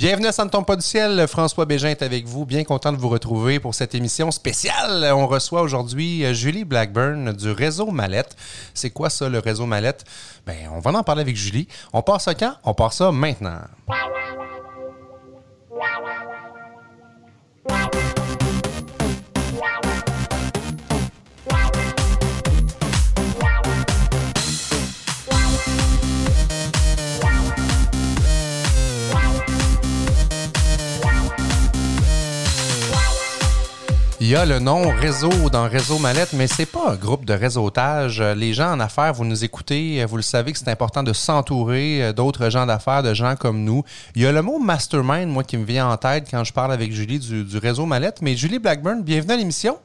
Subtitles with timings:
[0.00, 1.26] Bienvenue à Ça ne tombe pas du ciel.
[1.28, 2.46] François Bégin est avec vous.
[2.46, 5.12] Bien content de vous retrouver pour cette émission spéciale.
[5.12, 8.34] On reçoit aujourd'hui euh, Julie Blackburn du réseau Mallette.
[8.72, 10.06] C'est quoi ça, le réseau Mallette?
[10.46, 11.68] Ben, on va en parler avec Julie.
[11.92, 12.54] On part ça quand?
[12.64, 13.58] On part ça maintenant.
[34.30, 37.34] Il y a le nom réseau dans Réseau Mallette, mais c'est pas un groupe de
[37.34, 38.22] réseautage.
[38.22, 42.12] Les gens en affaires, vous nous écoutez, vous le savez que c'est important de s'entourer
[42.12, 43.82] d'autres gens d'affaires, de gens comme nous.
[44.14, 46.70] Il y a le mot mastermind, moi, qui me vient en tête quand je parle
[46.72, 48.22] avec Julie du, Réseau Mallette.
[48.22, 49.80] Mais Julie Blackburn, bienvenue à l'émission.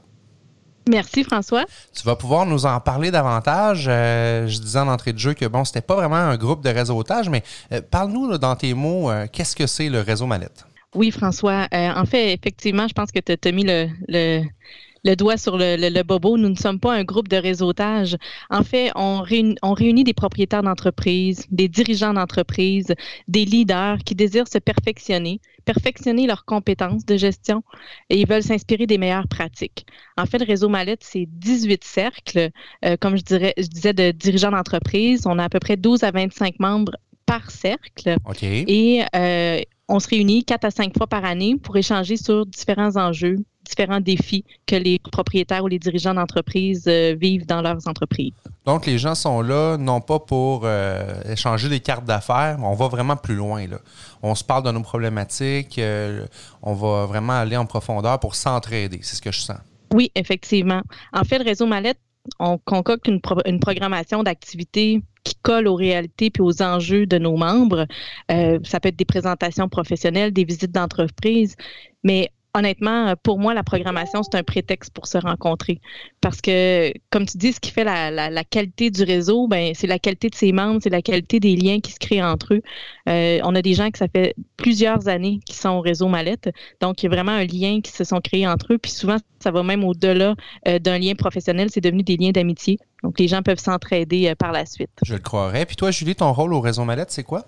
[0.87, 1.65] Merci François.
[1.91, 3.87] Tu vas pouvoir nous en parler davantage.
[3.89, 6.69] Euh, je disais en entrée de jeu que bon, c'était pas vraiment un groupe de
[6.69, 10.67] réseautage, mais euh, parle-nous dans tes mots, euh, qu'est-ce que c'est le réseau Mallette?
[10.95, 11.67] Oui, François.
[11.73, 16.03] Euh, en fait, effectivement, je pense que tu as, mis le, le, doigt sur le,
[16.03, 16.37] bobo.
[16.37, 18.15] Nous ne sommes pas un groupe de réseautage.
[18.49, 22.95] En fait, on réunit, on réunit des propriétaires d'entreprise, des dirigeants d'entreprise,
[23.27, 27.61] des leaders qui désirent se perfectionner, perfectionner leurs compétences de gestion
[28.09, 29.85] et ils veulent s'inspirer des meilleures pratiques.
[30.17, 32.51] En fait, le réseau Mallette, c'est 18 cercles,
[32.85, 35.23] euh, comme je, dirais, je disais, de dirigeants d'entreprise.
[35.25, 36.93] On a à peu près 12 à 25 membres
[37.25, 38.15] par cercle.
[38.25, 38.43] OK.
[38.43, 42.95] Et euh, on se réunit quatre à cinq fois par année pour échanger sur différents
[42.95, 48.33] enjeux, différents défis que les propriétaires ou les dirigeants d'entreprise euh, vivent dans leurs entreprises.
[48.65, 52.73] Donc, les gens sont là non pas pour euh, échanger des cartes d'affaires, mais on
[52.73, 53.67] va vraiment plus loin.
[53.67, 53.77] Là.
[54.23, 56.25] On se parle de nos problématiques, euh,
[56.61, 58.99] on va vraiment aller en profondeur pour s'entraider.
[59.01, 59.57] C'est ce que je sens.
[59.93, 60.81] Oui, effectivement.
[61.13, 61.99] En fait, le réseau Mallette,
[62.39, 67.35] on concocte une, une programmation d'activités qui colle aux réalités puis aux enjeux de nos
[67.35, 67.85] membres.
[68.31, 71.55] Euh, ça peut être des présentations professionnelles, des visites d'entreprise,
[72.03, 75.81] mais honnêtement, pour moi, la programmation, c'est un prétexte pour se rencontrer.
[76.21, 79.99] Parce que, comme tu dis, ce qui fait la, qualité du réseau, ben, c'est la
[79.99, 82.61] qualité de ses membres, c'est la qualité des liens qui se créent entre eux.
[83.09, 86.49] Euh, on a des gens qui, ça fait plusieurs années qui sont au réseau Mallette.
[86.79, 88.77] Donc, il y a vraiment un lien qui se sont créés entre eux.
[88.77, 90.35] Puis souvent, ça va même au-delà
[90.67, 91.67] euh, d'un lien professionnel.
[91.69, 92.79] C'est devenu des liens d'amitié.
[93.05, 94.89] Donc, les gens peuvent s'entraider euh, par la suite.
[95.03, 95.67] Je le croirais.
[95.67, 97.45] Puis toi, Julie, ton rôle au réseau Mallette, c'est quoi?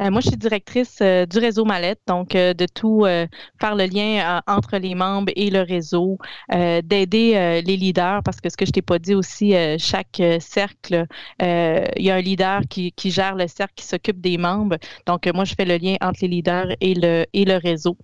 [0.00, 3.06] Euh, moi, je suis directrice euh, du réseau Mallette, donc euh, de tout
[3.60, 6.18] faire le lien entre les membres et le réseau,
[6.50, 11.06] d'aider les leaders, parce que ce que je t'ai pas dit aussi, chaque cercle,
[11.40, 14.76] il y a un leader qui, qui gère le cercle, qui s'occupe des membres.
[15.06, 17.96] Donc, moi, je fais le lien entre les leaders et le, et le réseau.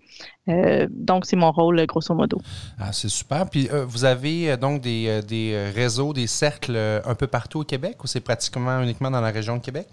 [0.91, 2.41] donc, c'est mon rôle, grosso modo.
[2.79, 3.49] Ah, c'est super.
[3.49, 8.07] Puis, vous avez donc des, des réseaux, des cercles un peu partout au Québec ou
[8.07, 9.87] c'est pratiquement uniquement dans la région de Québec?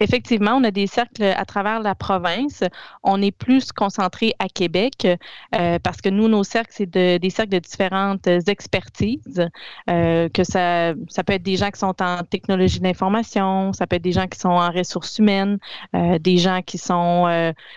[0.00, 2.62] Effectivement, on a des cercles à travers la province.
[3.02, 5.06] On est plus concentré à Québec
[5.54, 9.48] euh, parce que nous, nos cercles, c'est des cercles de différentes expertises.
[9.90, 13.96] Euh, que ça, ça peut être des gens qui sont en technologie d'information, ça peut
[13.96, 15.58] être des gens qui sont en ressources humaines,
[15.94, 17.26] euh, des gens qui sont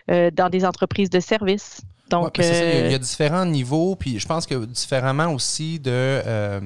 [0.07, 1.81] dans des entreprises de services.
[2.09, 6.59] Donc, il, y a, différents niveaux, puis je pense que différemment aussi de euh,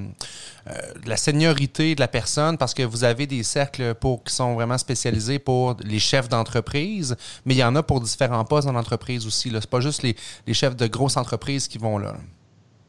[1.05, 4.77] la seniorité de la personne, parce que vous avez des cercles pour, qui sont vraiment
[4.77, 7.15] spécialisés pour les chefs d'entreprise,
[7.45, 9.49] mais il y en a pour différents postes dans l'entreprise aussi.
[9.49, 10.15] Ce n'est pas juste les,
[10.47, 12.15] les chefs de grosses entreprises qui vont là.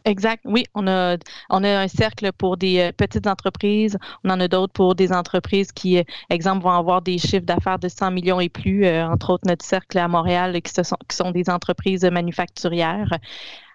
[0.04, 0.42] Exact.
[0.44, 1.16] Oui, on a,
[1.50, 3.98] on a un cercle pour des euh, petites entreprises.
[4.24, 7.78] On en a d'autres pour des entreprises qui, euh, exemple, vont avoir des chiffres d'affaires
[7.78, 8.86] de 100 millions et plus.
[8.86, 13.18] entre autres, notre cercle à Montréal, qui, sont, qui sont des entreprises manufacturières.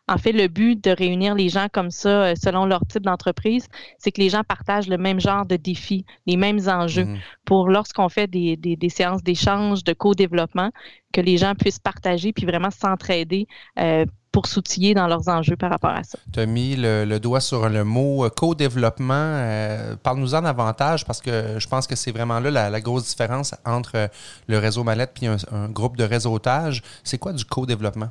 [0.10, 3.68] En fait, le but de réunir les gens comme ça, euh, selon leur type d'entreprise,
[4.00, 7.20] c'est que les gens partagent le même genre de défis, les mêmes enjeux, mhm.
[7.46, 10.72] pour lorsqu'on fait des, séances d'échange, de co-développement,
[11.14, 13.46] que les gens puissent partager puis vraiment s'entraider.
[13.78, 16.18] Euh, pour s'outiller dans leurs enjeux par rapport à ça.
[16.32, 19.98] Tu as mis le, doigt sur le mot euh, co-développement.
[20.04, 24.10] Parle-nous-en davantage parce que je pense que c'est vraiment là la, grosse différence entre
[24.48, 26.82] le réseau Mallette et un groupe de réseautage.
[27.04, 28.10] C'est quoi du co-développement?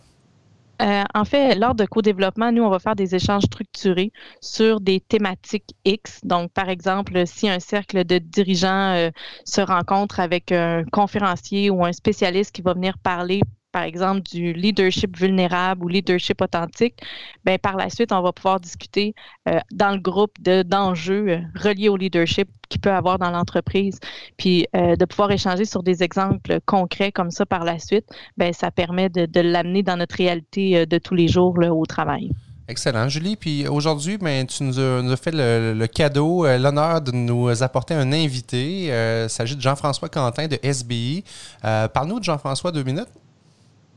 [0.81, 5.01] Euh, en fait, lors de co-développement, nous, on va faire des échanges structurés sur des
[5.01, 6.21] thématiques X.
[6.23, 9.11] Donc, par exemple, si un cercle de dirigeants euh,
[9.45, 13.41] se rencontre avec un conférencier ou un spécialiste qui va venir parler
[13.79, 17.01] par exemple, du leadership vulnérable ou leadership authentique,
[17.45, 19.15] ben, par la suite, on va pouvoir discuter
[19.49, 24.01] euh, dans le groupe d'enjeux euh, reliés au leadership qu'il peut avoir dans l'entreprise.
[24.37, 28.53] Puis euh, de pouvoir échanger sur des exemples concrets comme ça par la suite, ben,
[28.53, 32.33] ça permet de, l'amener dans notre réalité de tous les jours au travail.
[32.67, 33.37] Excellent, Julie.
[33.37, 38.87] Puis aujourd'hui, ben, tu nous as, fait le, cadeau, l'honneur de nous apporter un invité.
[38.87, 41.23] il s'agit de Jean-François Quentin de SBI.
[41.63, 43.07] Parle-nous de Jean-François deux minutes.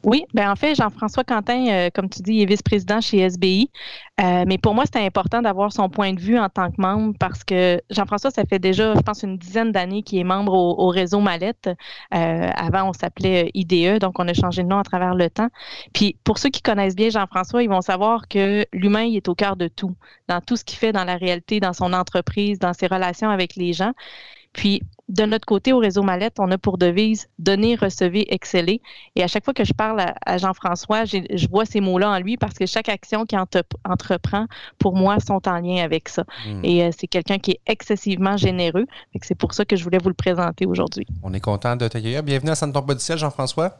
[0.03, 3.69] Oui, ben en fait, Jean-François Quentin, euh, comme tu dis, est vice-président chez SBI.
[4.19, 7.15] Euh, mais pour moi, c'était important d'avoir son point de vue en tant que membre
[7.19, 10.87] parce que Jean-François, ça fait déjà, je pense, une dizaine d'années qu'il est membre au,
[10.87, 11.69] réseau Mallette.
[12.15, 15.49] Euh, avant, on s'appelait IDE, donc on a changé de nom à travers le temps.
[15.93, 19.35] Puis pour ceux qui connaissent bien Jean-François, ils vont savoir que l'humain, il est au
[19.35, 19.95] cœur de tout,
[20.27, 23.55] dans tout ce qu'il fait dans la réalité, dans son entreprise, dans ses relations avec
[23.55, 23.93] les gens.
[24.53, 24.81] Puis,
[25.11, 28.81] de notre côté, au réseau Mallette, on a pour devise donner, recevoir, exceller.
[29.15, 32.37] Et à chaque fois que je parle à, Jean-François, je vois ces mots-là en lui
[32.37, 34.45] parce que chaque action qu'il entreprend,
[34.79, 36.23] pour moi, sont en lien avec ça.
[36.47, 36.63] Hmm.
[36.63, 38.85] Et euh, c'est quelqu'un qui est excessivement généreux.
[39.21, 41.05] C'est pour ça que je voulais vous le présenter aujourd'hui.
[41.23, 42.23] On est content de t'accueillir.
[42.23, 43.77] Bienvenue à Saint Tombe du Ciel, Jean-François.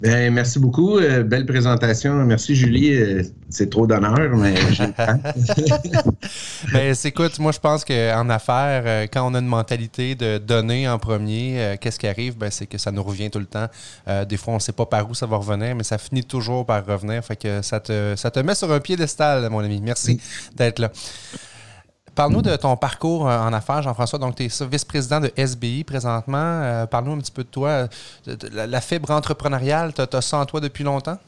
[0.00, 0.98] Ben, merci beaucoup.
[0.98, 2.14] Euh, belle présentation.
[2.24, 2.94] Merci, Julie.
[2.94, 4.54] Euh, c'est trop d'honneur, mais
[6.72, 10.88] Mais écoute, moi, je pense qu'en affaires, euh, quand on a une mentalité de donner
[10.88, 12.38] en premier, qu'est-ce qui arrive?
[12.38, 13.66] Ben, c'est que ça nous revient tout le temps.
[14.28, 16.64] des fois, on ne sait pas par où ça va revenir, mais ça finit toujours
[16.64, 17.22] par revenir.
[17.22, 19.80] Fait que ça te, ça te met sur un piédestal, mon ami.
[19.82, 20.20] Merci
[20.56, 20.90] d'être là.
[22.14, 24.18] Parle-nous de ton parcours euh, en affaires, Jean-François.
[24.18, 26.36] Donc, tu es vice-président de SBI présentement.
[26.38, 27.88] Euh, parle-nous un petit peu de toi.
[28.52, 31.18] La, fibre entrepreneuriale, tu as, ça en toi depuis longtemps?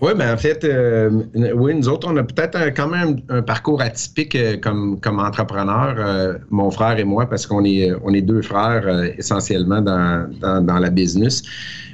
[0.00, 1.10] Oui, ben en fait, euh,
[1.54, 6.98] oui, nous autres, on a peut-être quand même un parcours atypique comme, entrepreneur, mon frère
[6.98, 8.88] et moi, parce qu'on est, on est deux frères
[9.18, 11.42] essentiellement dans, dans, la business.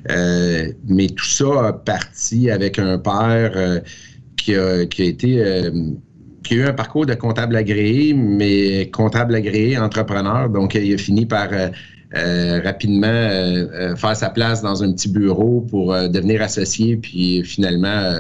[0.09, 3.81] mais tout ça a parti avec un père
[4.37, 5.73] qui, a, qui a été
[6.45, 10.49] qui a eu un parcours de comptable agréé, mais comptable agréé, entrepreneur.
[10.49, 11.69] Donc, il a fini par euh,
[12.17, 18.13] euh, rapidement euh, faire sa place dans un petit bureau pour devenir associé, puis finalement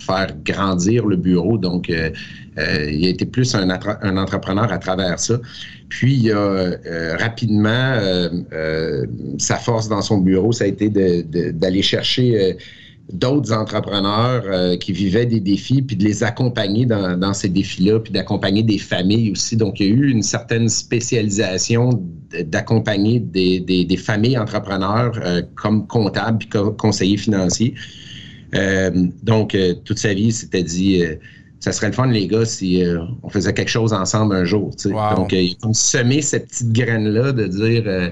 [0.00, 1.56] faire grandir le bureau.
[1.56, 5.38] Donc, il a été plus un, un, entrepreneur à travers ça.
[5.88, 6.72] Puis, il a
[7.18, 8.00] rapidement,
[9.38, 12.56] sa force dans son bureau, ça a été d'aller chercher
[13.12, 18.12] d'autres entrepreneurs euh, qui vivaient des défis, puis de les accompagner dans, ces défis-là, puis
[18.12, 19.56] d'accompagner des familles aussi.
[19.56, 22.02] Donc, il y a eu une certaine spécialisation
[22.46, 27.74] d'accompagner des, familles entrepreneurs euh, comme comptable puis comme conseiller financier.
[28.54, 28.90] Euh,
[29.22, 31.02] donc, toute sa vie, c'était dit,
[31.60, 32.82] ça serait le fun, les gars, si
[33.22, 34.70] on faisait quelque chose ensemble un jour.
[35.16, 38.10] Donc, il a semé cette petite graine-là de dire euh,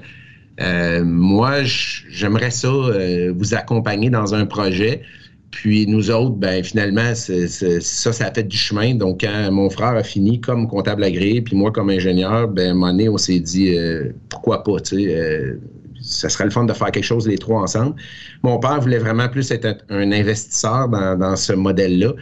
[1.05, 5.03] moi, j'aimerais ça euh, vous accompagner dans un projet.
[5.51, 8.95] Puis nous autres, ben finalement, ça, ça a fait du chemin.
[8.95, 12.91] Donc, quand mon frère a fini comme comptable agréé, puis moi comme ingénieur, ben moment
[12.91, 15.59] donné, on s'est dit euh, pourquoi pas, tu sais,
[16.03, 17.97] ça serait le fun de faire quelque chose les trois ensemble.
[18.43, 22.13] Mon père voulait vraiment plus être un investisseur dans, ce modèle-là,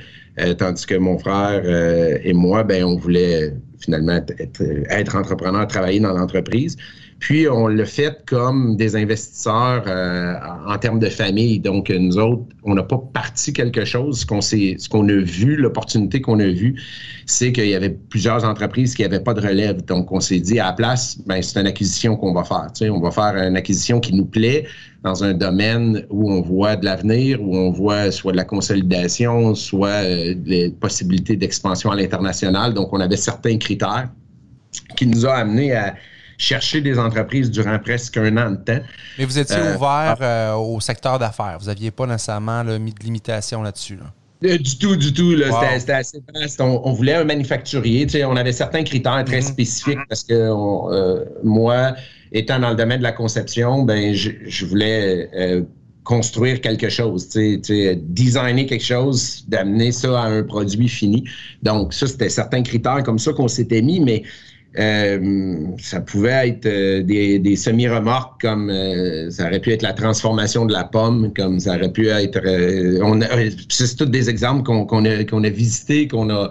[0.54, 1.62] tandis que mon frère
[2.24, 6.76] et moi, ben on voulait finalement être, être entrepreneur, travailler dans l'entreprise.
[7.18, 10.34] Puis, on l'a fait comme des investisseurs euh,
[10.66, 11.58] en termes de famille.
[11.58, 14.20] Donc, nous autres, on n'a pas parti quelque chose.
[14.20, 14.40] Ce qu'on,
[14.90, 16.80] qu'on a vu, l'opportunité qu'on a vue,
[17.24, 19.82] c'est qu'il y avait plusieurs entreprises qui n'avaient pas de relève.
[19.86, 22.66] Donc, on s'est dit, à la place, ben, c'est une acquisition qu'on va faire.
[22.74, 24.66] Tu sais, on va faire une acquisition qui nous plaît
[25.02, 29.54] dans un domaine où on voit de l'avenir, où on voit soit de la consolidation,
[29.54, 32.74] soit euh, des possibilités d'expansion à l'international.
[32.74, 34.10] Donc, on avait certains critères
[34.96, 35.94] qui nous ont amenés à
[36.38, 38.80] chercher des entreprises durant presque un an de temps.
[39.18, 41.56] Mais vous étiez euh, ouvert euh, au secteur d'affaires.
[41.60, 43.98] Vous n'aviez pas nécessairement mis de limitation là-dessus.
[44.44, 45.34] Euh, du tout, du tout.
[45.80, 46.60] C'était assez vaste.
[46.60, 48.06] On, voulait un manufacturier.
[48.26, 49.42] on avait certains critères très mhm.
[49.42, 50.50] spécifiques parce que
[51.42, 51.94] moi,
[52.32, 55.64] étant dans le domaine de la conception, ben, je, voulais
[56.04, 61.24] construire quelque chose, designer quelque chose, d'amener ça à un produit fini.
[61.62, 64.22] Donc, ça, c'était certains critères comme ça qu'on s'était mis, mais
[64.78, 70.66] euh, ça pouvait être euh, des, semi-remorques comme euh, ça aurait pu être la transformation
[70.66, 72.40] de la pomme, comme ça aurait pu être.
[73.02, 73.20] on
[73.68, 76.50] c'est tous des exemples qu'on a, qu'on a visités, qu'on a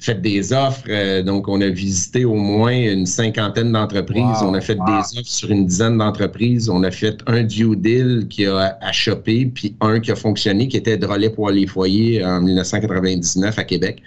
[0.00, 1.22] fait des offres.
[1.22, 4.42] donc, on a visité au moins une cinquantaine d'entreprises.
[4.42, 6.68] on a fait des offres sur une dizaine d'entreprises.
[6.68, 10.76] On a fait un due deal qui a achoppé, puis un qui a fonctionné, qui
[10.76, 14.02] était Drolet pour les foyers en 1999 à Québec.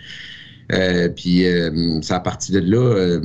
[0.73, 3.19] Euh, puis euh, ça a parti de là,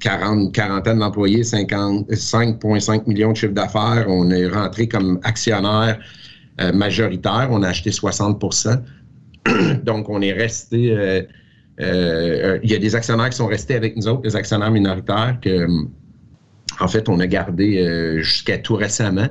[0.00, 4.06] 40, euh, quarantaine d'employés, 5,5 millions de chiffres d'affaires.
[4.08, 5.98] On est rentré comme actionnaire
[6.74, 7.48] majoritaire.
[7.50, 8.82] On a acheté 60%
[9.84, 10.94] Donc, on est resté.
[11.78, 15.66] Il y a des actionnaires qui sont restés avec nous autres, des actionnaires minoritaires que,
[16.78, 19.28] en fait, on a gardé jusqu'à tout récemment.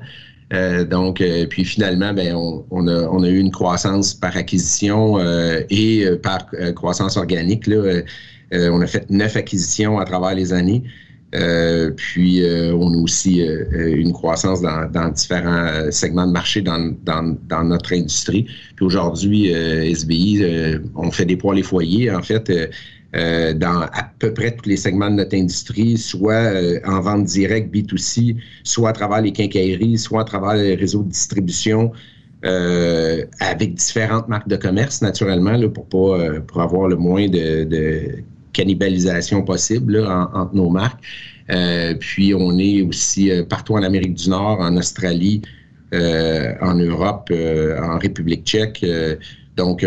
[0.52, 6.06] Euh, donc, euh, puis finalement, ben, on, a, eu une croissance par acquisition euh, et
[6.24, 7.68] par croissance organique.
[7.68, 8.02] Là,
[8.52, 10.84] on a fait neuf acquisitions à travers les années.
[11.36, 16.96] Euh, puis, euh, on a aussi euh, une croissance dans, différents segments de marché dans,
[17.04, 18.48] dans, notre industrie.
[18.76, 22.52] Puis aujourd'hui, SBI, on fait des poils et foyers, en fait,
[23.14, 26.52] dans à peu près tous les segments de notre industrie, soit
[26.86, 31.10] en vente directe, B2C, soit à travers les quincailleries, soit à travers les réseaux de
[31.10, 31.92] distribution.
[32.44, 38.24] avec différentes marques de commerce, naturellement, là, pour pas pour avoir le moins de
[38.54, 41.04] cannibalisation possible entre nos marques.
[41.50, 45.42] Euh, puis on est aussi euh, partout en Amérique du Nord, en Australie,
[45.94, 48.86] euh, en Europe, en République tchèque.
[49.58, 49.86] Donc,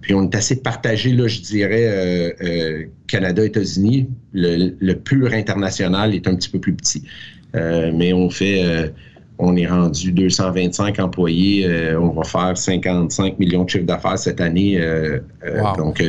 [0.00, 4.08] puis on est assez partagé, là, je dirais, Canada, États-Unis.
[4.32, 7.02] Le, le, pur international est un petit peu plus petit.
[7.54, 8.92] mais on fait
[9.38, 11.96] on est rendu 225 employés.
[11.96, 14.80] on va faire 55 millions de chiffres d'affaires cette année.
[15.76, 16.02] Donc,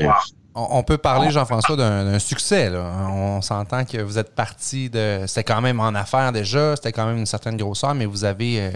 [0.60, 2.72] on peut parler, Jean-François, d'un succès.
[2.76, 5.24] On s'entend que vous êtes parti de.
[5.28, 8.60] C'était quand même en affaires déjà, c'était quand même une certaine grosseur, mais vous avez
[8.60, 8.72] euh,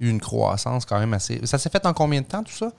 [0.00, 1.40] eu une croissance quand même assez.
[1.44, 2.70] Ça s'est fait en combien de temps, tout ça?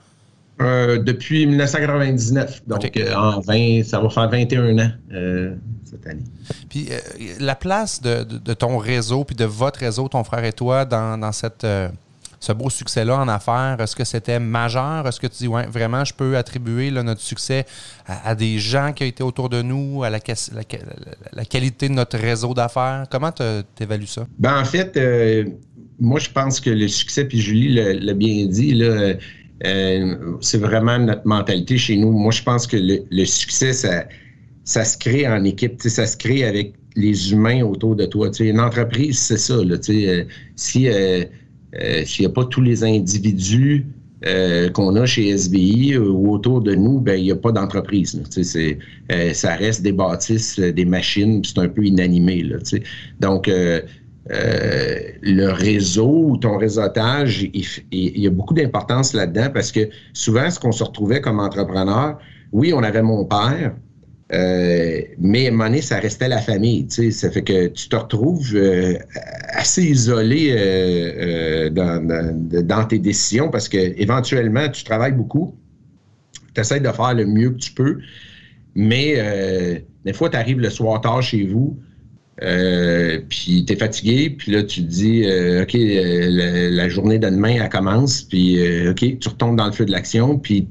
[0.60, 2.62] Euh, depuis 1999.
[2.66, 4.90] Donc, euh, en 20, ça va faire 21 ans
[5.84, 6.22] cette année.
[6.68, 6.88] Puis,
[7.40, 11.66] la place de, ton réseau, puis de votre réseau, ton frère et toi, dans cette
[12.44, 15.06] ce beau succès-là en affaires, est-ce que c'était majeur?
[15.08, 17.64] Est-ce que tu dis, ouais, vraiment, je peux attribuer notre succès
[18.06, 20.18] à, des gens qui ont été autour de nous, à la,
[21.32, 23.06] la, qualité de notre réseau d'affaires?
[23.10, 23.42] Comment tu
[23.80, 24.26] évalues ça?
[24.38, 25.44] Ben, en fait, euh,
[25.98, 29.14] moi, je pense que le succès, puis Julie l'a bien dit, là,
[29.64, 32.10] euh, c'est vraiment notre mentalité chez nous.
[32.10, 36.74] Moi, je pense que le, succès, ça, se crée en équipe, ça se crée avec
[36.96, 38.30] les humains autour de toi.
[38.40, 39.56] une entreprise, c'est ça.
[39.62, 40.24] Là, euh,
[40.56, 41.24] si euh,
[42.04, 43.86] s'il n'y a pas tous les individus
[44.72, 48.22] qu'on a chez SBI ou autour de nous, ben il n'y a pas d'entreprise.
[48.30, 52.42] Ça reste des bâtisses, des machines, c'est un peu inanimé.
[52.42, 52.56] Là,
[53.20, 53.50] Donc,
[54.26, 60.58] le réseau ou ton réseautage, il, y a beaucoup d'importance là-dedans parce que souvent, ce
[60.58, 62.18] qu'on se retrouvait comme entrepreneur,
[62.52, 63.74] oui, on avait mon père,
[64.32, 66.86] euh, mais à un moment donné, ça restait la famille.
[66.88, 68.96] Ça fait que tu te retrouves euh,
[69.50, 75.54] assez isolé euh, dans, tes décisions parce que éventuellement, tu travailles beaucoup.
[76.54, 77.98] Tu essaies de faire le mieux que tu peux.
[78.74, 81.78] Mais des fois, tu arrives le soir tard chez vous.
[82.38, 85.24] Puis tu es fatigué, puis là tu te dis
[85.62, 89.92] OK, la, journée de demain elle commence, puis OK, tu retombes dans le feu de
[89.92, 90.66] l'action, puis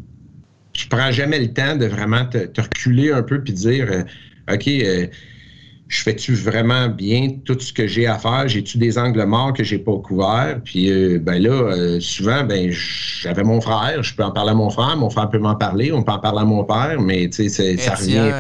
[0.74, 4.68] tu prends jamais le temps de vraiment te, reculer un peu puis dire euh, OK,
[4.68, 5.08] euh,
[5.94, 8.48] je fais-tu vraiment bien tout ce que j'ai à faire?
[8.48, 10.60] J'ai-tu des angles morts que j'ai pas couverts?
[10.64, 14.70] Puis euh, ben là, souvent, ben j'avais mon frère, je peux en parler à mon
[14.70, 17.50] frère, mon frère peut m'en parler, on peut en parler à mon père, mais tu
[17.50, 18.32] sais, ça revient.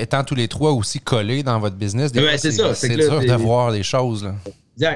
[0.00, 3.82] Étant tous les trois aussi collés dans votre business, c'est c'est dur de voir les
[3.82, 4.24] choses.
[4.24, 4.34] Là.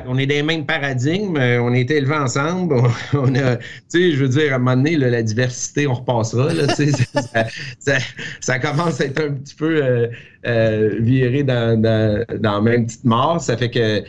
[0.07, 2.75] On est des mêmes paradigmes, euh, on a été élevés ensemble.
[3.13, 6.53] On, a, tu sais, je veux dire, à un moment donné, la diversité, on repassera.
[6.53, 6.65] Là,
[7.79, 7.99] ça,
[8.41, 10.09] ça, commence à être un petit peu euh,
[10.47, 13.41] euh, viré dans, dans, dans, la même petite mort.
[13.41, 14.03] Ça fait que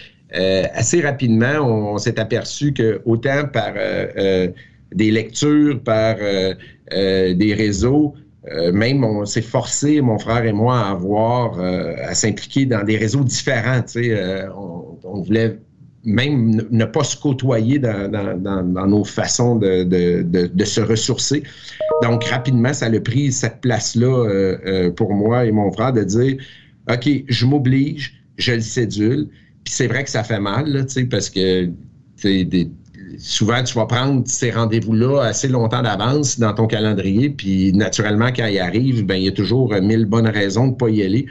[0.76, 3.74] assez rapidement, on, s'est aperçu que autant par
[4.94, 6.18] des lectures, par
[6.92, 8.16] des réseaux,
[8.74, 13.24] même on s'est forcé, mon frère et moi, à avoir, à s'impliquer dans des réseaux
[13.24, 13.82] différents.
[13.82, 15.60] Tu sais, on voulait
[16.04, 21.44] même ne pas se côtoyer dans, nos façons de, se ressourcer.
[22.04, 26.04] Donc, rapidement, ça a pris cette place-là euh, euh, pour moi et mon frère de
[26.04, 26.38] dire
[26.90, 29.28] OK, je m'oblige, je le sédule.
[29.64, 31.70] Puis c'est vrai que ça fait mal, là, parce que
[33.18, 37.30] souvent, tu vas prendre ces rendez-vous-là assez longtemps d'avance dans ton calendrier.
[37.30, 40.76] Puis naturellement, quand il arrive, ben, il y a toujours mille bonnes raisons de ne
[40.76, 41.26] pas y aller.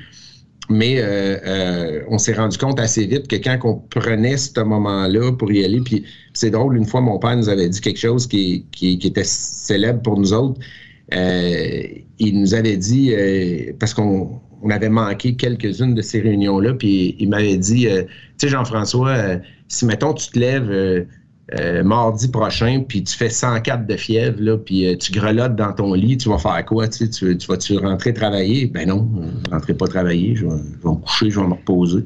[0.70, 5.32] Mais euh, euh, on s'est rendu compte assez vite que quand on prenait ce moment-là
[5.32, 6.04] pour y aller, puis
[6.34, 10.18] c'est drôle, une fois mon père nous avait dit quelque chose qui, était célèbre pour
[10.18, 10.60] nous autres.
[11.14, 11.82] Euh,
[12.18, 13.14] il nous avait dit,
[13.78, 18.06] parce qu'on on avait manqué quelques-unes de ces réunions-là, puis il m'avait dit, tu
[18.36, 21.06] sais Jean-François, si mettons tu te lèves
[21.54, 25.72] euh, mardi prochain, puis tu fais 104 de fièvre, là, puis euh, tu grelottes dans
[25.72, 26.88] ton lit, tu vas faire quoi?
[26.88, 28.66] Tu, tu, vas-tu rentrer travailler?
[28.66, 32.04] Ben non, je ne rentrerai pas travailler, je vais, me coucher, je vais me reposer.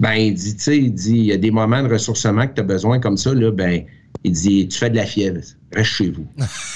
[0.00, 2.54] Ben, il dit, tu sais, il dit, il y a des moments de ressourcement que
[2.54, 3.84] tu as besoin comme ça, là, ben,
[4.24, 5.40] il dit, tu fais de la fièvre,
[5.72, 6.26] reste chez vous.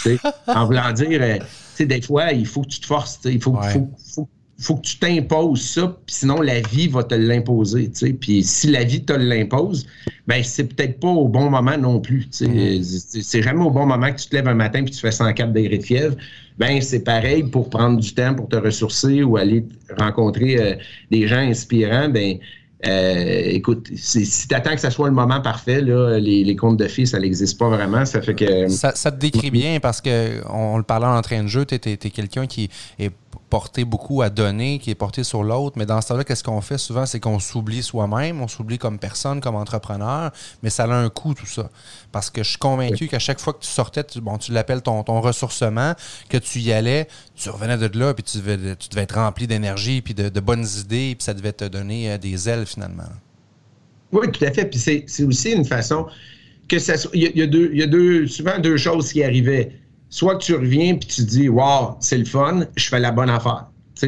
[0.46, 3.42] en voulant dire, euh, tu sais, des fois, il faut que tu te forces, il
[3.42, 4.28] faut, faut, faut
[4.58, 7.90] que tu t'imposes ça, sinon la vie va te l'imposer.
[8.20, 9.86] Puis si la vie te l'impose,
[10.26, 12.28] ben c'est peut-être pas au bon moment non plus.
[12.32, 13.22] Mm-hmm.
[13.22, 15.52] C'est jamais au bon moment que tu te lèves un matin et tu fais 104
[15.52, 16.16] degrés de fièvre.
[16.58, 19.66] Ben c'est pareil pour prendre du temps pour te ressourcer ou aller
[19.98, 20.74] rencontrer euh,
[21.10, 22.08] des gens inspirants.
[22.08, 22.38] Ben
[22.86, 26.76] euh, écoute, si tu attends que ce soit le moment parfait, là, les, les contes
[26.76, 28.04] de filles, ça n'existe pas vraiment.
[28.04, 28.68] Ça fait que.
[28.68, 31.96] Ça, te décrit bien parce que on le parlait en train de jeu, tu es,
[31.96, 32.68] quelqu'un qui
[32.98, 33.12] est
[33.54, 35.78] porté beaucoup à donner, qui est porté sur l'autre.
[35.78, 37.06] Mais dans ce temps-là, qu'est-ce qu'on fait souvent?
[37.06, 40.32] C'est qu'on s'oublie soi-même, on s'oublie comme personne, comme entrepreneur,
[40.64, 41.70] mais ça a un coût, tout ça.
[42.10, 44.82] Parce que je suis convaincu qu'à chaque fois que tu sortais, tu, bon, tu l'appelles
[44.82, 45.94] ton, ton ressourcement,
[46.28, 47.06] que tu y allais,
[47.36, 50.66] tu revenais de là, puis tu devais, tu devais être rempli d'énergie, puis de, bonnes
[50.80, 53.04] idées, puis ça devait te donner euh, des ailes finalement.
[54.10, 54.64] Oui, tout à fait.
[54.64, 56.06] Puis c'est aussi une façon
[56.66, 59.70] que ça Il y, a, deux, il y a deux, souvent deux choses qui arrivaient
[60.14, 63.30] soit que tu reviens puis tu dis Wow, c'est le fun, je fais la bonne
[63.30, 63.66] affaire.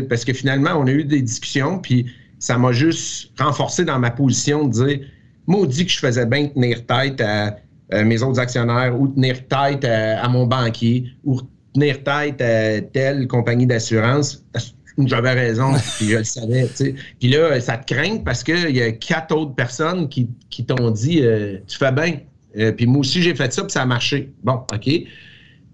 [0.08, 2.06] parce que finalement, on a eu des discussions, puis
[2.38, 5.00] ça m'a juste renforcé dans ma position de dire
[5.48, 7.56] Maudit que je faisais bien tenir tête à,
[8.04, 11.40] mes autres actionnaires ou tenir tête à, mon banquier ou
[11.74, 14.44] tenir tête à telle compagnie d'assurance.
[14.98, 16.68] J'avais raison, puis je le savais.
[17.18, 20.28] Puis là, ça te craint parce qu'il y a quatre autres personnes qui,
[20.64, 22.20] t'ont dit euh, Tu fais bien.
[22.58, 24.32] Euh, puis moi aussi, j'ai fait ça, puis ça a marché.
[24.44, 24.88] Bon, OK.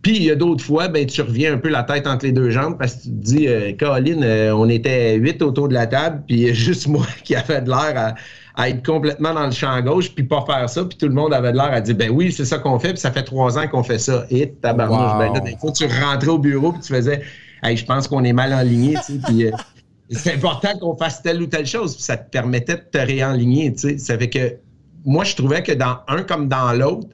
[0.02, 2.32] Puis il y a d'autres fois, ben, tu reviens un peu la tête entre les
[2.32, 5.74] deux jambes parce que tu te dis, euh, Caroline, euh, on était huit autour de
[5.74, 8.14] la table, puis il y a juste moi qui a fait de l'air
[8.56, 11.32] à, être complètement dans le champ gauche, puis pas faire ça, puis tout le monde
[11.32, 13.56] avait de l'air à dire, ben oui, c'est ça qu'on fait, puis ça fait trois
[13.58, 14.26] ans qu'on fait ça.
[14.28, 17.22] Et tabarnouche, ben là, des fois, tu rentrais au bureau, puis tu faisais,
[17.62, 19.46] hey, je pense qu'on est mal enligné, tu sais, puis...
[19.46, 19.50] Euh,
[20.10, 23.72] c'est important qu'on fasse telle ou telle chose, puis ça te permettait de te réaligner,
[23.72, 23.98] tu sais.
[23.98, 24.56] Ça fait que
[25.04, 27.08] moi, je trouvais que dans un comme dans l'autre,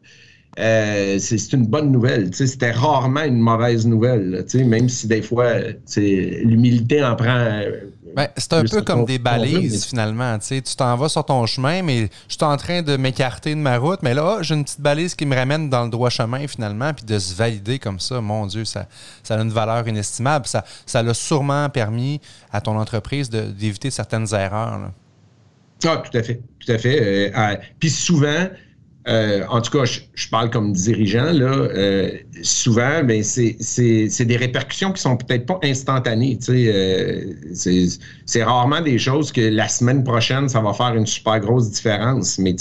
[0.59, 2.35] euh, c'est une bonne nouvelle.
[2.35, 5.55] C'était rarement une mauvaise nouvelle, même si des fois,
[5.97, 7.29] l'humilité en prend.
[7.29, 10.37] Euh, ben, c'est un peu comme des balises, finalement.
[10.38, 13.79] Tu t'en vas sur ton chemin, mais je suis en train de m'écarter de ma
[13.79, 16.93] route, mais là, j'ai une petite balise qui me ramène dans le droit chemin, finalement,
[16.93, 18.87] puis de se valider comme ça, mon Dieu, ça,
[19.23, 20.47] ça a une valeur inestimable.
[20.47, 24.91] Ça, ça l'a sûrement permis à ton entreprise d'éviter certaines erreurs.
[25.85, 27.31] Ah, tout à fait, tout à fait.
[27.33, 28.49] Euh, puis souvent,
[29.07, 32.11] euh, en tout cas, je, parle comme dirigeant, là, euh,
[32.43, 36.38] souvent, ben, c'est des répercussions qui sont peut-être pas instantanées.
[36.51, 41.70] Euh, c'est rarement des choses que la semaine prochaine, ça va faire une super grosse
[41.70, 42.38] différence.
[42.38, 42.55] Mais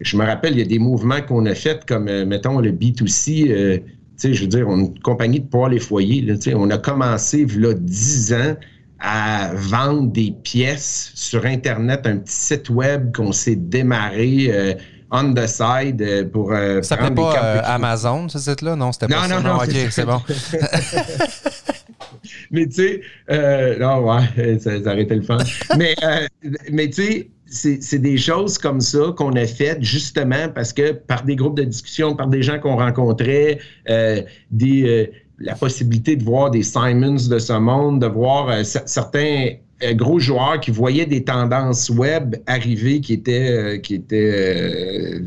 [0.00, 3.82] je me rappelle, il y a des mouvements qu'on a faits comme, mettons, le B2C.
[4.18, 6.26] je veux dire, une compagnie de poils et foyers.
[6.56, 8.56] On a commencé, il y a 10 ans,
[9.00, 14.74] à vendre des pièces sur Internet, un petit site web qu'on s'est démarré euh,
[15.14, 18.74] on the side euh, pour euh, ça prendre pas euh, Amazon, ce site-là?
[18.76, 19.40] Non, c'était pas non, ça.
[19.40, 20.20] Non, non, OK, c'est bon.
[22.50, 25.38] mais tu sais, non, ouais, ça, ça arrêtait le fun.
[25.78, 25.94] mais
[26.70, 31.22] mais tu sais, c'est des choses comme ça qu'on a faites justement parce que par
[31.22, 33.60] des groupes de discussion, par des gens qu'on rencontrait,
[34.50, 39.50] des la possibilité de voir des Simons de ce monde, de voir euh, certains
[39.82, 45.20] euh, gros joueurs qui voyaient des tendances web arriver qui étaient, euh, qui étaient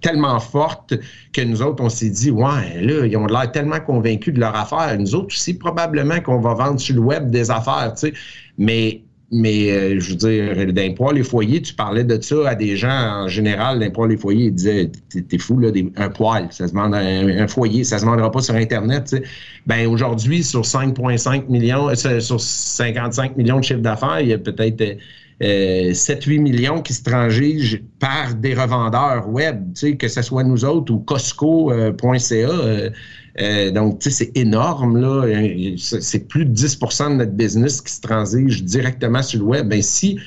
[0.00, 0.94] tellement fortes
[1.32, 4.54] que nous autres, on s'est dit, ouais, là, ils ont l'air tellement convaincus de leur
[4.54, 4.98] affaire.
[4.98, 8.12] Nous autres aussi, probablement qu'on va vendre sur le web des affaires, tu sais.
[8.58, 9.03] Mais
[9.36, 13.24] mais euh, je veux dire, poil les foyers, tu parlais de ça à des gens
[13.24, 16.94] en général, poil les foyers, ils disaient T'es fou, là, un poil, ça se demande
[16.94, 19.06] un, foyer, ça se demandera pas sur Internet.
[19.08, 19.22] Tu
[19.66, 24.38] Ben aujourd'hui, sur 5,5 millions, euh, sur 55 millions de chiffres d'affaires, il y a
[24.38, 24.98] peut-être.
[25.40, 30.92] 7-8 euh, millions qui se transigent par des revendeurs web, que ce soit nous autres
[30.92, 32.92] ou Costco.ca.
[33.40, 35.76] Euh, donc, tu sais, c'est énorme.
[35.78, 39.68] C'est plus de 10% de notre business qui se transige directement sur le web.
[39.68, 40.18] Ben, si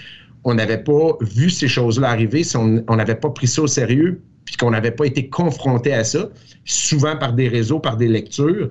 [0.43, 4.21] on n'avait pas vu ces choses-là arriver, si on n'avait pas pris ça au sérieux,
[4.45, 6.29] puis qu'on n'avait pas été confronté à ça,
[6.65, 8.69] souvent par des réseaux, par des lectures,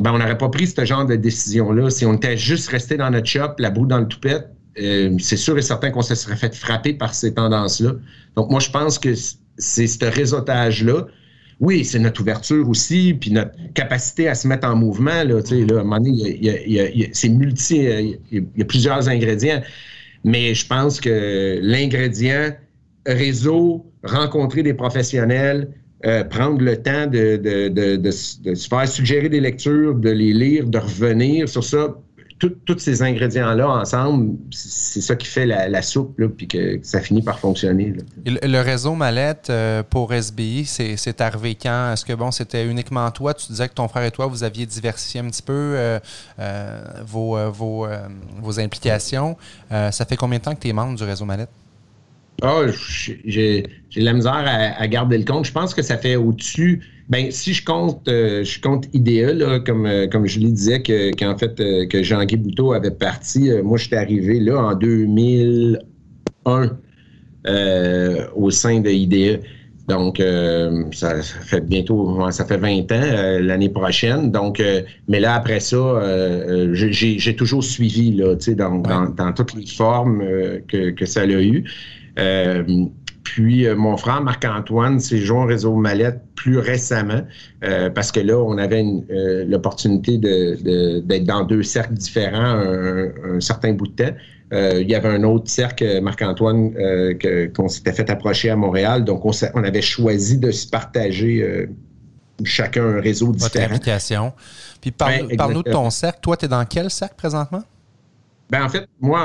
[0.00, 1.90] ben, on n'aurait pas pris ce genre de décision-là.
[1.90, 5.36] Si on était juste resté dans notre shop, la boue dans le toupette, euh, c'est
[5.36, 7.94] sûr et certain qu'on se serait fait frapper par ces tendances-là.
[8.36, 9.14] Donc, moi, je pense que
[9.58, 11.06] c'est ce réseautage-là
[11.60, 15.24] oui, c'est notre ouverture aussi, puis notre capacité à se mettre en mouvement.
[15.24, 16.38] Là, là, à un moment donné,
[17.30, 17.76] multi,
[18.30, 19.62] il y, a plusieurs ingrédients.
[20.24, 22.54] Mais je pense que l'ingrédient
[23.06, 25.68] réseau, rencontrer des professionnels,
[26.04, 30.66] euh, prendre le temps de, de, de, se faire suggérer des lectures, de les lire,
[30.66, 31.96] de revenir sur ça,
[32.38, 37.38] tous ces ingrédients-là ensemble, c'est ça qui fait la, soupe, puis que, ça finit par
[37.38, 37.94] fonctionner.
[38.24, 41.92] Le, réseau Mallette euh, pour SBI, c'est arrivé quand?
[41.92, 43.32] Est-ce que bon, c'était uniquement toi?
[43.32, 45.98] Tu disais que ton frère et toi, vous aviez diversifié un petit peu euh,
[46.38, 47.86] euh, vos, vos,
[48.40, 49.36] vos, implications.
[49.70, 51.50] ça fait combien de temps que tu es membre du réseau Mallette?
[52.42, 52.62] Ah,
[53.24, 54.44] j'ai la misère
[54.78, 55.46] à, garder le compte.
[55.46, 56.82] Je pense que ça fait au-dessus.
[57.08, 61.38] Ben, si je compte, euh, je compte IDEA, comme, euh, comme je lui disais, qu'en
[61.38, 63.48] fait, euh, que Jean-Guy Bouteau avait parti.
[63.62, 66.76] moi, j'étais arrivé là en 2001
[68.34, 69.38] au sein de IDEA.
[69.86, 70.20] Donc,
[70.92, 74.32] ça, fait bientôt, ça fait 20 ans l'année prochaine.
[74.32, 74.60] Donc,
[75.06, 76.02] mais là, après ça,
[76.72, 80.24] j'ai toujours suivi là, dans, dans, dans, toutes les formes
[80.66, 81.62] que, que ça a eu.
[83.26, 87.22] Euh, puis euh, mon frère Marc-Antoine s'est joint au réseau Mallette plus récemment
[87.64, 88.84] euh, parce que là, on avait
[89.46, 94.14] l'opportunité d'être dans deux cercles différents un, certain bout de temps.
[94.52, 96.72] il y avait un autre cercle, Marc-Antoine,
[97.54, 99.04] qu'on s'était fait approcher à Montréal.
[99.04, 101.66] Donc, on, on avait choisi de se partager
[102.44, 103.72] chacun un réseau différent.
[103.72, 103.84] Votre
[104.80, 106.20] Puis parle-nous de ton cercle.
[106.20, 107.62] Toi, tu es dans quel cercle présentement?
[108.50, 109.20] Ben, en fait, moi,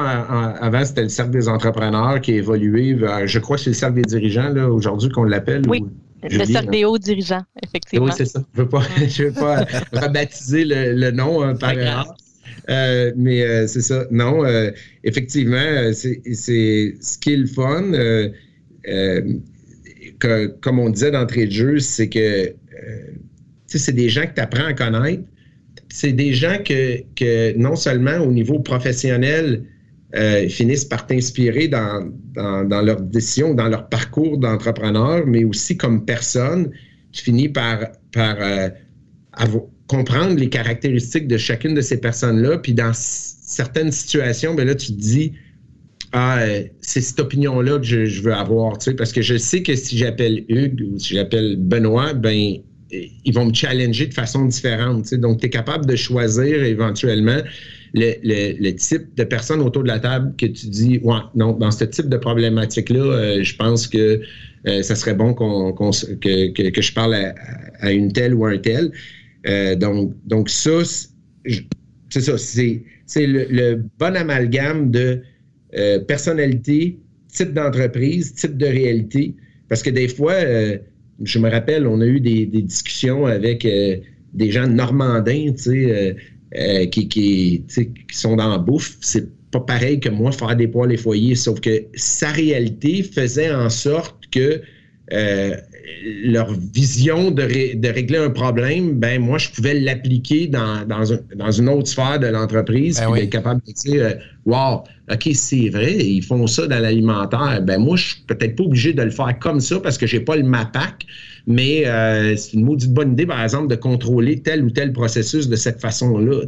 [0.60, 3.96] avant, c'était le cercle des entrepreneurs qui a évolué je crois que c'est le cercle
[3.96, 5.62] des dirigeants, là, aujourd'hui, qu'on l'appelle.
[5.68, 5.84] Oui.
[6.24, 8.08] le cercle des hauts dirigeants, effectivement.
[8.08, 8.44] Oui, c'est ça.
[8.54, 12.16] Je ne veux pas, veux pas rebaptiser le, nom hein, par erreur.
[12.70, 14.06] Euh, mais euh, c'est ça.
[14.12, 14.72] Non, euh,
[15.04, 17.92] effectivement, c'est ce qui est le fun.
[20.20, 22.54] Que, comme on disait d'entrée de jeu, c'est que
[23.68, 25.24] c'est des gens que tu apprends à connaître,
[25.92, 29.66] c'est des gens que, non seulement au niveau professionnel,
[30.16, 36.06] euh, finissent par t'inspirer dans, dans, leurs décisions, dans leur parcours d'entrepreneur, mais aussi comme
[36.06, 36.70] personne,
[37.12, 38.70] tu finis par, euh,
[39.88, 42.58] comprendre les caractéristiques de chacune de ces personnes-là.
[42.58, 45.34] Puis dans certaines situations, ben là, tu te dis,
[46.14, 49.76] ah, euh, c'est cette opinion-là que je, veux avoir, tu parce que je sais que
[49.76, 52.58] si j'appelle Hugues ou si j'appelle Benoît, ben
[52.92, 55.14] ils vont me challenger de façon différente.
[55.16, 57.40] Donc, tu es capable de choisir éventuellement
[57.94, 61.86] le, type de personne autour de la table que tu dis, ouais, non, dans ce
[61.86, 64.22] type de problématique-là, euh, je pense que
[64.68, 67.16] euh, ça serait bon qu'on, que, je parle
[67.80, 68.92] à, une telle ou un tel.
[69.48, 70.84] Euh, donc, donc, ça,
[72.10, 75.22] c'est ça, c'est, le, le, bon amalgame de
[76.08, 77.00] personnalité,
[77.32, 79.36] type d'entreprise, type de réalité.
[79.70, 80.36] Parce que des fois,
[81.24, 83.98] je me rappelle, on a eu des, discussions avec euh,
[84.34, 86.14] des gens normandins, tu sais, euh,
[86.58, 87.64] euh, qui, qui,
[88.12, 88.98] sont dans la bouffe.
[89.02, 93.52] C'est pas pareil que moi faire des poils et foyers, sauf que sa réalité faisait
[93.54, 94.62] en sorte que
[96.24, 101.88] leur vision de, régler un problème, ben moi, je pouvais l'appliquer dans, dans, une autre
[101.88, 106.66] sphère de l'entreprise, ben être capable de dire Wow, OK, c'est vrai, ils font ça
[106.66, 107.62] dans l'alimentaire.
[107.62, 110.20] Ben moi, je suis peut-être pas obligé de le faire comme ça parce que j'ai
[110.20, 111.06] pas le MAPAC,
[111.46, 115.48] mais euh, c'est une maudite bonne idée, par exemple, de contrôler tel ou tel processus
[115.48, 116.42] de cette façon-là.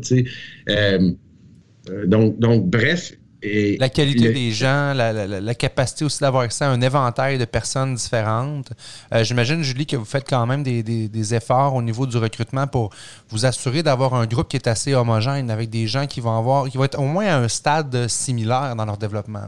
[0.69, 1.11] Euh,
[1.89, 6.81] euh, donc, donc, bref, la qualité des gens, la, capacité aussi d'avoir accès à un
[6.81, 8.71] éventail de personnes différentes.
[9.13, 12.89] Euh, j'imagine, Julie, que vous faites quand même des, efforts au niveau du recrutement pour
[13.29, 16.69] vous assurer d'avoir un groupe qui est assez homogène avec des gens qui vont avoir,
[16.69, 19.45] qui vont être au moins à un stade similaire dans leur développement.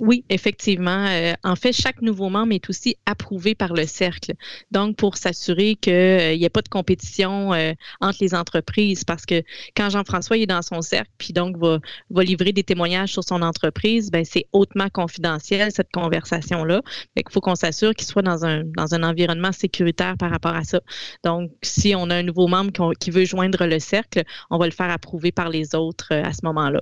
[0.00, 1.06] Oui, effectivement.
[1.08, 4.34] Euh, en fait, chaque nouveau membre est aussi approuvé par le cercle.
[4.70, 9.42] Donc, pour s'assurer qu'il n'y ait pas de compétition euh, entre les entreprises, parce que
[9.76, 11.78] quand Jean-François est dans son cercle, puis donc va,
[12.22, 16.82] livrer des témoignages sur son entreprise, ben c'est hautement confidentiel, cette conversation-là.
[17.16, 20.80] Il faut qu'on s'assure qu'il soit dans un, environnement sécuritaire par rapport à ça.
[21.24, 24.72] Donc, si on a un nouveau membre qui, veut joindre le cercle, on va le
[24.72, 26.80] faire approuver par les autres euh, à ce moment-là.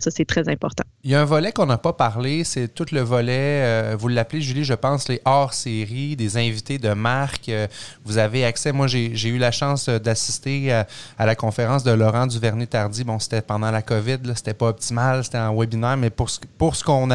[0.00, 0.84] Ça, c'est très important.
[1.02, 4.08] Il y a un volet qu'on n'a pas parlé c'est tout le volet, euh, vous
[4.08, 7.48] l'appelez, Julie, je pense, les hors-séries, des invités de marque.
[7.48, 7.66] Euh,
[8.04, 8.72] vous avez accès.
[8.72, 10.86] Moi, j'ai eu la chance euh, d'assister à,
[11.26, 13.04] la conférence de Laurent Duvernay-Tardy.
[13.04, 16.76] Bon, c'était pendant la COVID, c'était pas optimal, c'était en webinaire, mais pour ce, pour
[16.76, 17.08] ce qu'on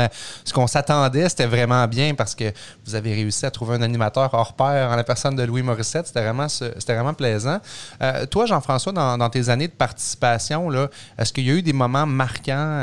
[0.53, 2.51] qu'on s'attendait, c'était vraiment bien parce que
[2.85, 6.07] vous avez réussi à trouver un animateur hors pair en la personne de Louis Morissette.
[6.07, 6.47] C'était vraiment,
[6.87, 7.59] vraiment plaisant.
[8.29, 10.69] toi, Jean-François, dans, tes années de participation,
[11.17, 12.81] est-ce qu'il y a eu des moments marquants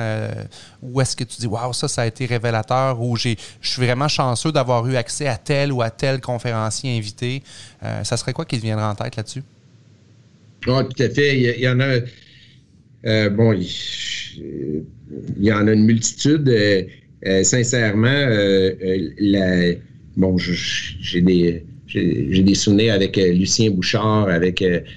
[0.82, 4.08] où est-ce que tu dis, waouh, ça, ça a été révélateur ou je suis vraiment
[4.08, 7.42] chanceux d'avoir eu accès à tel ou à tel conférencier invité.
[7.82, 9.42] Euh, ça serait quoi qui te viendrait en tête là-dessus?
[10.66, 11.38] Oui, tout à fait.
[11.38, 11.98] Il y, en a.
[13.06, 13.66] Euh, bon, il,
[15.38, 16.48] y en a une multitude.
[16.48, 18.26] Euh, sincèrement,
[20.16, 24.60] bon, j'ai des, j'ai des souvenirs avec Lucien Bouchard, avec.
[24.62, 24.88] il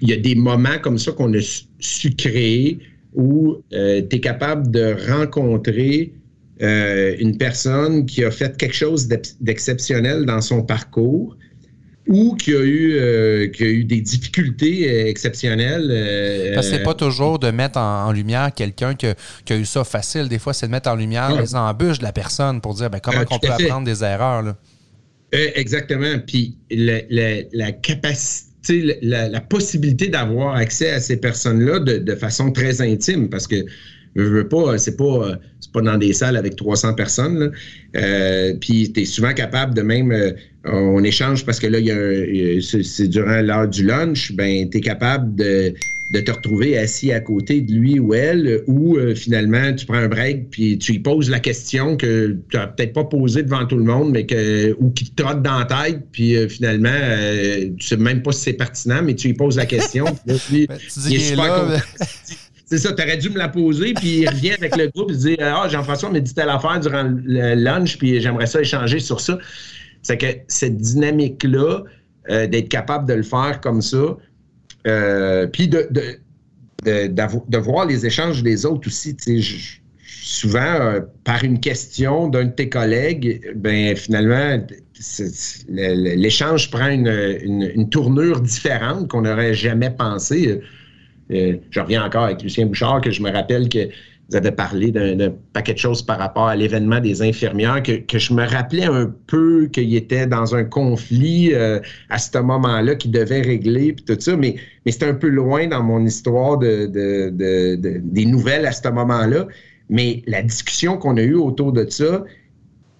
[0.00, 1.40] y a des moments comme ça qu'on a
[1.78, 2.78] su, créer
[3.16, 6.12] où tu es capable de rencontrer
[6.60, 9.08] une personne qui a fait quelque chose
[9.40, 11.36] d'exceptionnel dans son parcours
[12.08, 15.88] ou qui a eu, euh, qui a eu des difficultés euh, exceptionnelles.
[15.90, 19.06] Euh, Parce que c'est pas toujours de mettre en, lumière quelqu'un qui,
[19.44, 20.28] qui, a eu ça facile.
[20.28, 23.00] Des fois, c'est de mettre en lumière les embûches de la personne pour dire ben,
[23.00, 24.42] comment on peut apprendre des erreurs.
[24.42, 24.56] Là.
[25.32, 26.18] exactement.
[26.24, 28.45] Puis la, capacité,
[29.02, 33.28] la, possibilité d'avoir accès à ces personnes-là de, façon très intime.
[33.28, 33.56] Parce que
[34.14, 35.38] je veux pas, c'est pas,
[35.72, 37.52] pas dans des salles avec 300 personnes.
[37.96, 40.32] Euh, puis tu es souvent capable de même, euh,
[40.64, 41.78] on échange parce que là,
[42.60, 45.74] c'est durant l'heure du lunch, ben tu es capable de,
[46.12, 50.08] te retrouver assis à côté de lui ou elle, ou euh, finalement tu prends un
[50.08, 53.76] break puis tu lui poses la question que tu n'as peut-être pas posée devant tout
[53.76, 56.88] le monde, mais que ou qui te trotte dans la tête, puis finalement
[57.78, 60.04] tu sais même pas si c'est pertinent, mais tu lui poses la question.
[60.48, 61.84] puis, ben, il est super
[62.66, 65.18] c'est ça, tu aurais dû me la poser, puis il revient avec le groupe, il
[65.18, 69.20] dit Ah, Jean-François m'a dit telle affaire durant le lunch, puis j'aimerais ça échanger sur
[69.20, 69.38] ça.
[70.02, 71.84] C'est que cette dynamique-là,
[72.28, 74.16] euh, d'être capable de le faire comme ça,
[74.86, 75.88] euh, puis de,
[76.84, 79.16] de, voir les échanges des autres aussi,
[80.06, 84.64] souvent, euh, par une question d'un de tes collègues, ben finalement,
[85.68, 87.08] l'échange prend une,
[87.74, 90.60] une, tournure différente qu'on n'aurait jamais pensé.
[91.30, 93.88] Euh, je reviens encore avec Lucien Bouchard, que je me rappelle que
[94.28, 98.34] vous avez parlé d'un paquet de choses par rapport à l'événement des infirmières, que, je
[98.34, 101.78] me rappelais un peu qu'il était dans un conflit euh,
[102.10, 105.68] à ce moment-là qu'il devait régler, puis tout ça, mais, mais c'était un peu loin
[105.68, 106.86] dans mon histoire de,
[107.36, 109.46] des nouvelles à ce moment-là.
[109.90, 112.24] Mais la discussion qu'on a eue autour de ça,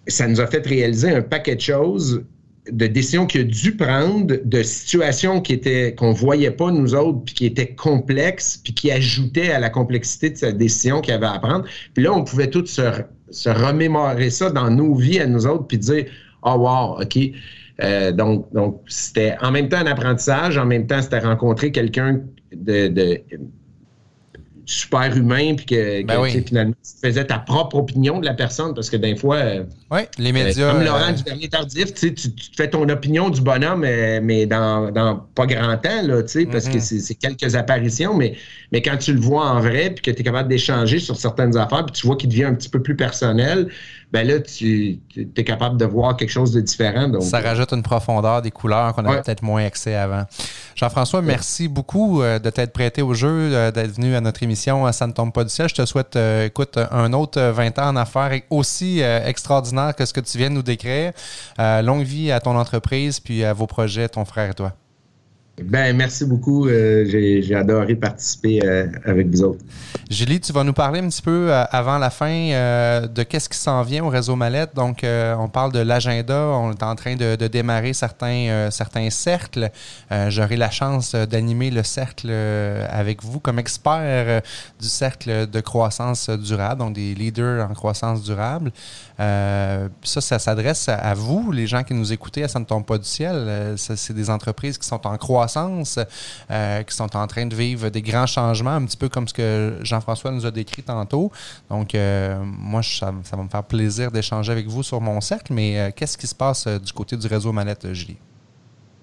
[0.07, 2.25] ça nous a fait réaliser un paquet de choses
[2.71, 7.21] de décisions qu'il a dû prendre, de situations qui étaient qu'on voyait pas nous autres,
[7.25, 11.27] puis qui étaient complexes, puis qui ajoutaient à la complexité de cette décision qu'il avait
[11.27, 11.65] à prendre.
[11.95, 15.79] Puis là, on pouvait tous se, remémorer ça dans nos vies à nous autres, puis
[15.79, 16.07] dire
[16.43, 17.19] oh wow, ok.
[17.83, 22.23] Euh, donc, donc c'était en même temps un apprentissage, en même temps c'était rencontrer quelqu'un
[22.55, 23.21] de
[24.67, 28.91] super humain, puis que, ben finalement, tu faisais ta propre opinion de la personne, parce
[28.91, 30.73] que des fois, euh, oui, les médias.
[30.73, 34.91] comme Laurent euh, du dernier tardif, tu, tu, fais ton opinion du bonhomme, mais, dans,
[34.91, 36.35] dans, pas grand temps, là, parce
[36.69, 37.01] que mm-hmm.
[37.01, 38.37] c'est quelques apparitions, mais,
[38.73, 41.57] mais quand tu le vois en vrai, puis que tu es capable d'échanger sur certaines
[41.57, 43.69] affaires, puis tu vois qu'il devient un petit peu plus personnel,
[44.13, 47.09] ben là, tu es capable de voir quelque chose de différent.
[47.09, 50.25] Donc, ça rajoute une profondeur des couleurs qu'on avait peut-être moins accès avant.
[50.77, 54.56] Jean-François, merci beaucoup euh, de t'être prêté au jeu, euh, d'être venu à notre émission
[54.57, 55.69] Ça ne tombe pas du ciel.
[55.69, 56.49] Je te souhaite, euh,
[56.91, 60.63] un autre 20 ans en affaires aussi extraordinaire que ce que tu viens de nous
[60.63, 61.13] décrire.
[61.59, 64.73] longue vie à ton entreprise, puis à vos projets, ton frère et toi.
[65.63, 66.69] Ben, merci beaucoup.
[66.69, 69.65] Euh, j'ai adoré participer euh, avec vous autres.
[70.11, 73.57] Julie, tu vas nous parler un petit peu euh, avant la fin de qu'est-ce qui
[73.57, 74.75] s'en vient au réseau Mallette.
[74.75, 76.49] Donc, on parle de l'agenda.
[76.49, 79.71] On est en train de, démarrer certains, certains cercles.
[80.29, 84.43] J'aurai la chance d'animer le cercle avec vous comme expert
[84.81, 88.73] du cercle de croissance durable, donc des leaders en croissance durable.
[89.19, 93.05] Ça, ça s'adresse à, vous, les gens qui nous écoutez, ça ne tombe pas du
[93.05, 93.75] ciel.
[93.77, 95.99] C'est des entreprises qui sont en croissance
[96.51, 99.35] euh, qui sont en train de vivre des grands changements, un petit peu comme ce
[99.35, 101.31] que Jean-François nous a décrit tantôt.
[101.71, 105.79] Donc, euh, moi, ça, va me faire plaisir d'échanger avec vous sur mon cercle, mais
[105.79, 108.19] euh, qu'est-ce qui se passe du côté du réseau Manette, Julie?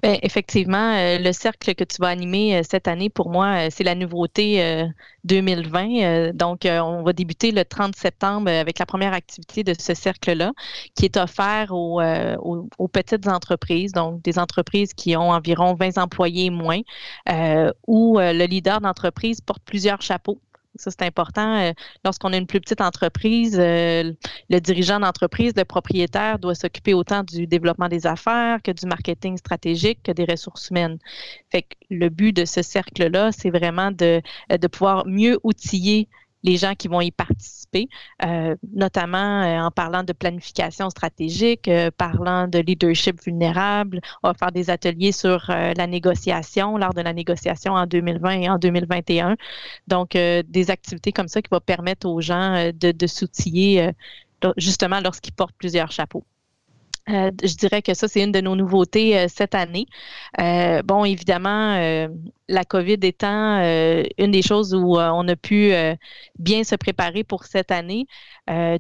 [0.04, 3.70] Bien, effectivement, euh, le cercle que tu vas animer euh, cette année, pour moi, euh,
[3.72, 4.84] c'est la nouveauté
[5.24, 6.34] 2020.
[6.34, 10.52] donc, on va débuter le 30 septembre avec la première activité de ce cercle-là,
[10.94, 16.50] qui est offert aux, aux, petites entreprises, donc des entreprises qui ont environ 20 employés
[16.50, 16.82] moins,
[17.88, 20.40] où le leader d'entreprise porte plusieurs chapeaux.
[20.76, 21.56] Ça, c'est important.
[21.62, 21.72] Euh,
[22.04, 24.12] lorsqu'on a une plus petite entreprise, euh,
[24.50, 29.38] le dirigeant d'entreprise, le propriétaire doit s'occuper autant du développement des affaires que du marketing
[29.38, 30.98] stratégique, que des ressources humaines.
[31.52, 36.10] Fait que le but de ce cercle-là, c'est vraiment de, de pouvoir mieux outiller
[36.44, 37.88] les gens qui vont y participer,
[38.26, 44.02] euh, notamment euh, en parlant de planification stratégique, euh, parlant de leadership vulnérable.
[44.24, 48.50] On va faire des ateliers sur la négociation, lors de la négociation en 2020 et
[48.50, 49.36] en 2021.
[49.88, 53.92] Donc, des activités comme ça qui vont permettre aux gens de, de s'outiller
[54.58, 56.26] justement lorsqu'ils portent plusieurs chapeaux.
[57.10, 59.88] Euh, je dirais que ça, c'est une de nos nouveautés euh, cette année.
[60.40, 61.78] Euh, bon, évidemment,
[62.50, 63.60] la COVID étant
[64.18, 65.72] une des choses où on a pu
[66.38, 68.06] bien se préparer pour cette année,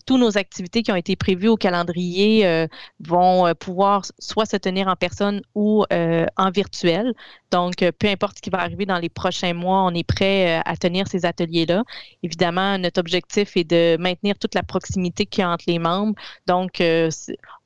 [0.06, 2.68] toutes nos activités qui ont été prévues au calendrier
[3.00, 7.14] vont pouvoir soit se tenir en personne ou en virtuel.
[7.52, 10.76] Donc, peu importe ce qui va arriver dans les prochains mois, on est prêt à
[10.76, 11.84] tenir ces ateliers-là.
[12.22, 16.16] Évidemment, notre objectif est de maintenir toute la proximité qu'il y a entre les membres.
[16.48, 16.82] Donc,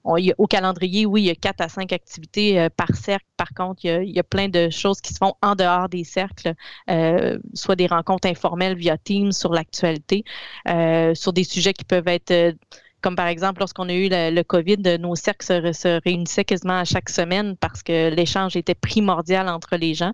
[0.07, 3.25] au calendrier, oui, il y a quatre à cinq activités euh, par cercle.
[3.35, 6.53] Par contre, il y, a, plein de choses qui se font en dehors des cercles,
[6.89, 10.23] euh, soit des rencontres informelles via Teams sur l'actualité,
[10.69, 12.55] euh, sur des sujets qui peuvent être
[13.01, 17.09] comme par exemple, lorsqu'on a eu le, COVID, nos cercles se, réunissaient quasiment à chaque
[17.09, 20.13] semaine parce que l'échange était primordial entre les gens.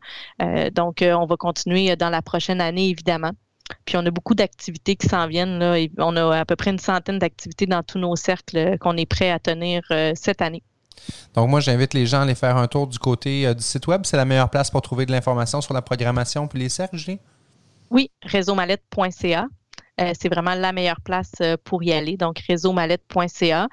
[0.73, 3.32] donc, on va continuer dans la prochaine année, évidemment.
[3.86, 5.60] Puis on a beaucoup d'activités qui s'en viennent.
[5.60, 8.98] Là, on a à peu près une centaine d'activités dans tous nos cercles euh, qu'on
[8.98, 10.64] est prêt à tenir euh, cette année.
[11.34, 13.88] Donc, moi, j'invite les gens à aller faire un tour du côté euh, du site
[13.88, 14.02] web.
[14.06, 17.20] C'est la meilleure place pour trouver de l'information sur la programmation puis les cercles, Julie?
[17.90, 19.48] Oui, réseaumallette.ca.
[20.01, 22.17] Euh, c'est vraiment la meilleure place euh, pour y aller.
[22.17, 23.67] Donc, réseau-mallette.ca.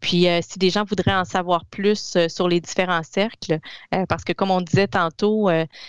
[0.00, 3.58] Puis, euh, si des gens voudraient en savoir plus sur les différents cercles,
[4.08, 5.48] parce que comme on disait tantôt,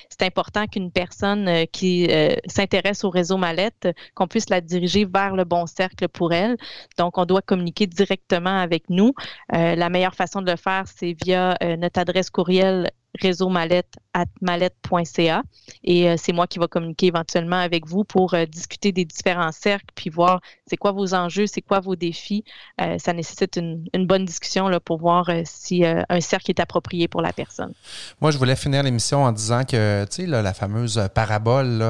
[0.09, 2.09] c'est important qu'une personne qui
[2.45, 6.57] s'intéresse au réseau Mallette, qu'on puisse la diriger vers le bon cercle pour elle.
[6.97, 9.13] Donc, on doit communiquer directement avec nous.
[9.49, 12.89] la meilleure façon de le faire, c'est via notre adresse courriel
[13.21, 15.43] réseau mallette at mallette.ca
[15.83, 19.51] et euh, c'est moi qui va communiquer éventuellement avec vous pour euh, discuter des différents
[19.51, 22.43] cercles puis voir c'est quoi vos enjeux, c'est quoi vos défis.
[22.81, 27.21] Euh, ça nécessite une, bonne discussion là, pour voir si un cercle est approprié pour
[27.21, 27.73] la personne.
[28.19, 31.83] Moi, je voulais finir l'émission en disant que, tu sais, la fameuse parabole,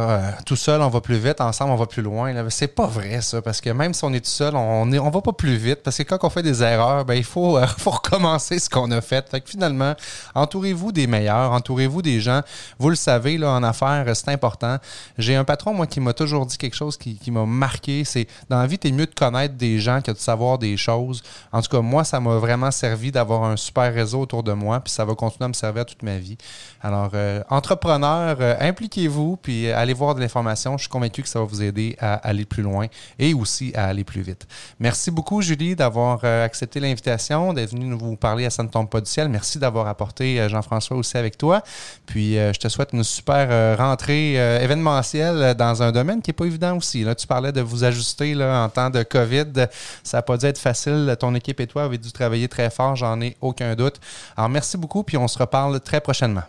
[0.46, 2.34] tout seul, on va plus vite, ensemble, on va plus loin.
[2.50, 5.10] C'est pas vrai, ça, parce que même si on est tout seul, on ne on
[5.10, 7.92] va pas plus vite, parce que quand on fait des erreurs, ben, il faut, faut
[7.92, 9.26] recommencer ce qu'on a fait.
[9.46, 9.96] Finalement,
[10.36, 12.42] entourez-vous des meilleurs, entourez-vous des gens.
[12.80, 14.78] Vous le savez, là, en affaires, c'est important.
[15.18, 18.04] J'ai un patron, moi, qui m'a toujours dit quelque chose qui, m'a marqué.
[18.04, 20.76] C'est dans la vie, tu es mieux de connaître des gens que de savoir des
[20.78, 21.22] choses.
[21.52, 24.80] En tout cas, moi, ça m'a vraiment servi d'avoir un super réseau autour de moi,
[24.80, 26.38] puis ça va continuer à me servir toute ma vie.
[26.82, 30.78] Alors, euh, entrepreneurs, euh, impliquez-vous, puis allez voir de l'information.
[30.78, 32.88] Je suis convaincu que ça va vous aider à aller plus loin
[33.20, 34.48] et aussi à aller plus vite.
[34.80, 38.90] Merci beaucoup, Julie, d'avoir euh, accepté l'invitation, d'être venue nous parler à Ça ne tombe
[38.90, 39.30] pas du ciel.
[39.30, 41.62] Merci d'avoir apporté Jean-François avec toi.
[42.06, 46.30] Puis euh, je te souhaite une super euh, rentrée euh, événementielle dans un domaine qui
[46.30, 47.04] n'est pas évident aussi.
[47.04, 49.68] Là, tu parlais de vous ajuster là, en temps de COVID.
[50.04, 51.16] Ça n'a pas dû être facile.
[51.20, 54.00] Ton équipe et toi avez dû travailler très fort, j'en ai aucun doute.
[54.38, 56.44] Alors merci beaucoup, puis on se reparle très prochainement.